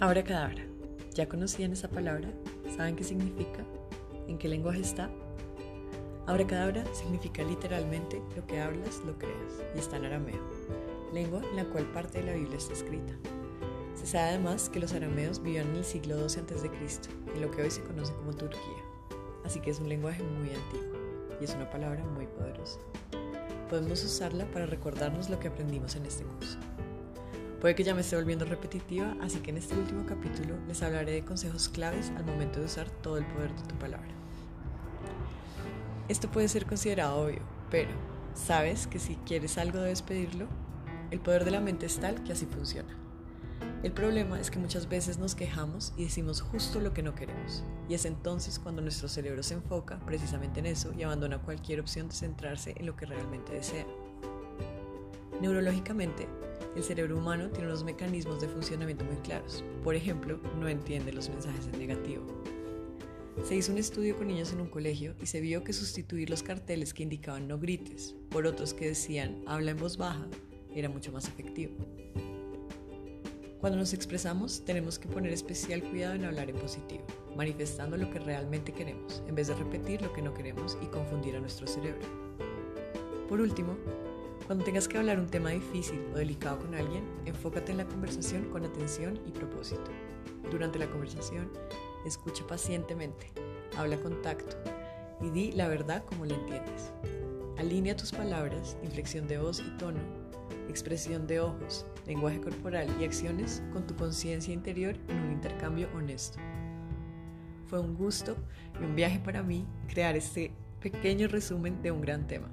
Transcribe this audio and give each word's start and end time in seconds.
Abracadabra. 0.00 0.64
¿Ya 1.12 1.28
conocían 1.28 1.74
esa 1.74 1.90
palabra? 1.90 2.32
¿Saben 2.74 2.96
qué 2.96 3.04
significa? 3.04 3.66
¿En 4.28 4.38
qué 4.38 4.48
lenguaje 4.48 4.80
está? 4.80 5.10
Abracadabra 6.26 6.86
significa 6.94 7.42
literalmente 7.42 8.22
lo 8.34 8.46
que 8.46 8.62
hablas, 8.62 9.02
lo 9.04 9.18
creas, 9.18 9.62
y 9.76 9.78
está 9.78 9.98
en 9.98 10.06
arameo, 10.06 10.40
lengua 11.12 11.42
en 11.50 11.56
la 11.56 11.66
cual 11.66 11.84
parte 11.92 12.20
de 12.20 12.24
la 12.24 12.32
Biblia 12.32 12.56
está 12.56 12.72
escrita. 12.72 13.12
Se 13.94 14.06
sabe 14.06 14.30
además 14.30 14.70
que 14.70 14.80
los 14.80 14.94
arameos 14.94 15.42
vivían 15.42 15.68
en 15.68 15.76
el 15.76 15.84
siglo 15.84 16.26
XII 16.26 16.44
a.C., 16.44 16.70
en 17.34 17.40
lo 17.42 17.50
que 17.50 17.60
hoy 17.60 17.70
se 17.70 17.82
conoce 17.82 18.14
como 18.14 18.32
Turquía, 18.32 18.82
así 19.44 19.60
que 19.60 19.68
es 19.68 19.80
un 19.80 19.90
lenguaje 19.90 20.22
muy 20.22 20.48
antiguo 20.48 20.96
y 21.38 21.44
es 21.44 21.54
una 21.54 21.68
palabra 21.68 22.02
muy 22.04 22.26
poderosa. 22.26 22.80
Podemos 23.68 24.02
usarla 24.02 24.50
para 24.50 24.64
recordarnos 24.64 25.28
lo 25.28 25.38
que 25.38 25.48
aprendimos 25.48 25.94
en 25.94 26.06
este 26.06 26.24
curso. 26.24 26.56
Puede 27.60 27.74
que 27.74 27.84
ya 27.84 27.94
me 27.94 28.00
esté 28.00 28.16
volviendo 28.16 28.46
repetitiva, 28.46 29.14
así 29.20 29.40
que 29.40 29.50
en 29.50 29.58
este 29.58 29.76
último 29.76 30.06
capítulo 30.06 30.54
les 30.66 30.82
hablaré 30.82 31.12
de 31.12 31.24
consejos 31.26 31.68
claves 31.68 32.10
al 32.16 32.24
momento 32.24 32.58
de 32.58 32.64
usar 32.64 32.88
todo 32.88 33.18
el 33.18 33.26
poder 33.26 33.54
de 33.54 33.62
tu 33.64 33.74
palabra. 33.74 34.08
Esto 36.08 36.30
puede 36.30 36.48
ser 36.48 36.64
considerado 36.64 37.20
obvio, 37.20 37.42
pero 37.70 37.90
¿sabes 38.34 38.86
que 38.86 38.98
si 38.98 39.16
quieres 39.26 39.58
algo 39.58 39.78
debes 39.78 40.00
pedirlo? 40.00 40.46
El 41.10 41.20
poder 41.20 41.44
de 41.44 41.50
la 41.50 41.60
mente 41.60 41.84
es 41.84 41.98
tal 41.98 42.24
que 42.24 42.32
así 42.32 42.46
funciona. 42.46 42.96
El 43.82 43.92
problema 43.92 44.40
es 44.40 44.50
que 44.50 44.58
muchas 44.58 44.88
veces 44.88 45.18
nos 45.18 45.34
quejamos 45.34 45.92
y 45.98 46.04
decimos 46.04 46.40
justo 46.40 46.80
lo 46.80 46.94
que 46.94 47.02
no 47.02 47.14
queremos, 47.14 47.62
y 47.90 47.94
es 47.94 48.06
entonces 48.06 48.58
cuando 48.58 48.80
nuestro 48.80 49.06
cerebro 49.06 49.42
se 49.42 49.54
enfoca 49.54 50.00
precisamente 50.00 50.60
en 50.60 50.66
eso 50.66 50.94
y 50.96 51.02
abandona 51.02 51.42
cualquier 51.42 51.80
opción 51.80 52.08
de 52.08 52.14
centrarse 52.14 52.74
en 52.78 52.86
lo 52.86 52.96
que 52.96 53.04
realmente 53.04 53.52
desea. 53.52 53.86
Neurológicamente, 55.42 56.26
el 56.76 56.82
cerebro 56.82 57.18
humano 57.18 57.50
tiene 57.50 57.66
unos 57.66 57.84
mecanismos 57.84 58.40
de 58.40 58.48
funcionamiento 58.48 59.04
muy 59.04 59.16
claros. 59.16 59.64
Por 59.82 59.94
ejemplo, 59.94 60.40
no 60.58 60.68
entiende 60.68 61.12
los 61.12 61.28
mensajes 61.28 61.66
en 61.66 61.78
negativo. 61.78 62.24
Se 63.44 63.56
hizo 63.56 63.72
un 63.72 63.78
estudio 63.78 64.16
con 64.16 64.28
niños 64.28 64.52
en 64.52 64.60
un 64.60 64.68
colegio 64.68 65.14
y 65.20 65.26
se 65.26 65.40
vio 65.40 65.64
que 65.64 65.72
sustituir 65.72 66.28
los 66.30 66.42
carteles 66.42 66.92
que 66.92 67.02
indicaban 67.02 67.48
no 67.48 67.58
grites 67.58 68.14
por 68.28 68.46
otros 68.46 68.74
que 68.74 68.88
decían 68.88 69.42
habla 69.46 69.70
en 69.70 69.78
voz 69.78 69.96
baja 69.96 70.26
era 70.74 70.88
mucho 70.88 71.10
más 71.10 71.26
efectivo. 71.26 71.74
Cuando 73.60 73.78
nos 73.78 73.92
expresamos 73.92 74.64
tenemos 74.64 74.98
que 74.98 75.08
poner 75.08 75.32
especial 75.32 75.82
cuidado 75.82 76.14
en 76.14 76.24
hablar 76.24 76.50
en 76.50 76.56
positivo, 76.56 77.04
manifestando 77.36 77.96
lo 77.96 78.10
que 78.10 78.18
realmente 78.18 78.72
queremos, 78.72 79.22
en 79.26 79.34
vez 79.34 79.48
de 79.48 79.54
repetir 79.54 80.02
lo 80.02 80.12
que 80.12 80.22
no 80.22 80.34
queremos 80.34 80.78
y 80.82 80.86
confundir 80.86 81.36
a 81.36 81.40
nuestro 81.40 81.66
cerebro. 81.66 82.06
Por 83.28 83.40
último, 83.40 83.76
cuando 84.50 84.64
tengas 84.64 84.88
que 84.88 84.98
hablar 84.98 85.20
un 85.20 85.28
tema 85.28 85.50
difícil 85.50 86.04
o 86.12 86.16
delicado 86.16 86.58
con 86.58 86.74
alguien, 86.74 87.04
enfócate 87.24 87.70
en 87.70 87.78
la 87.78 87.84
conversación 87.84 88.46
con 88.46 88.64
atención 88.64 89.16
y 89.24 89.30
propósito. 89.30 89.92
Durante 90.50 90.76
la 90.80 90.90
conversación, 90.90 91.48
escucha 92.04 92.44
pacientemente, 92.48 93.30
habla 93.76 93.96
con 93.98 94.20
tacto 94.22 94.56
y 95.20 95.30
di 95.30 95.52
la 95.52 95.68
verdad 95.68 96.04
como 96.04 96.26
la 96.26 96.34
entiendes. 96.34 96.90
Alinea 97.58 97.96
tus 97.96 98.10
palabras, 98.10 98.76
inflexión 98.82 99.28
de 99.28 99.38
voz 99.38 99.60
y 99.60 99.70
tono, 99.78 100.00
expresión 100.68 101.28
de 101.28 101.38
ojos, 101.38 101.86
lenguaje 102.08 102.40
corporal 102.40 102.88
y 103.00 103.04
acciones 103.04 103.62
con 103.72 103.86
tu 103.86 103.94
conciencia 103.94 104.52
interior 104.52 104.96
en 105.06 105.20
un 105.20 105.30
intercambio 105.30 105.88
honesto. 105.94 106.40
Fue 107.68 107.78
un 107.78 107.94
gusto 107.94 108.36
y 108.80 108.84
un 108.84 108.96
viaje 108.96 109.20
para 109.20 109.44
mí 109.44 109.64
crear 109.86 110.16
este 110.16 110.50
pequeño 110.80 111.28
resumen 111.28 111.80
de 111.82 111.92
un 111.92 112.00
gran 112.00 112.26
tema. 112.26 112.50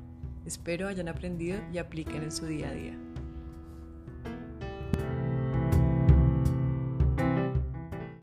Espero 0.48 0.88
hayan 0.88 1.09
aprendido 1.09 1.59
y 1.73 1.78
apliquen 1.78 2.23
en 2.23 2.31
su 2.31 2.45
día 2.45 2.70
a 2.70 2.72
día. 2.72 2.98